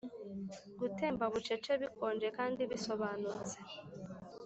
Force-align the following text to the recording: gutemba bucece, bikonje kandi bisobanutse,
gutemba 0.79 1.23
bucece, 1.33 1.71
bikonje 1.81 2.27
kandi 2.37 2.61
bisobanutse, 2.71 3.57